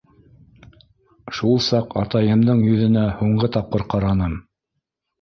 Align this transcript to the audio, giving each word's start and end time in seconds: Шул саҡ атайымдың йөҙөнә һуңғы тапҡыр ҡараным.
Шул 1.41 1.53
саҡ 1.67 1.95
атайымдың 2.05 2.65
йөҙөнә 2.73 3.07
һуңғы 3.23 3.55
тапҡыр 3.59 3.89
ҡараным. 3.97 4.39